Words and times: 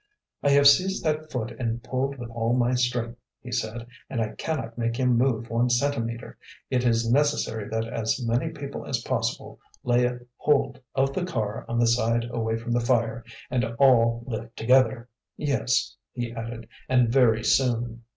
"I 0.41 0.49
have 0.49 0.67
seized 0.67 1.03
that 1.03 1.31
foot 1.31 1.51
and 1.59 1.83
pulled 1.83 2.17
with 2.17 2.31
all 2.31 2.53
my 2.55 2.73
strength," 2.73 3.19
he 3.39 3.51
said, 3.51 3.85
"and 4.09 4.19
I 4.19 4.29
cannot 4.33 4.75
make 4.75 4.97
him 4.97 5.15
move 5.15 5.51
one 5.51 5.69
centimetre. 5.69 6.39
It 6.71 6.83
is 6.83 7.11
necessary 7.11 7.69
that 7.69 7.85
as 7.87 8.19
many 8.25 8.49
people 8.49 8.83
as 8.83 9.03
possible 9.03 9.59
lay 9.83 10.11
hold 10.37 10.79
of 10.95 11.13
the 11.13 11.23
car 11.23 11.65
on 11.69 11.77
the 11.77 11.85
side 11.85 12.25
away 12.31 12.57
from 12.57 12.71
the 12.71 12.79
fire 12.79 13.23
and 13.51 13.63
all 13.77 14.23
lift 14.25 14.57
together. 14.57 15.07
Yes," 15.37 15.95
he 16.13 16.31
added, 16.31 16.67
"and 16.89 17.09
very 17.09 17.43
soon!" 17.43 18.01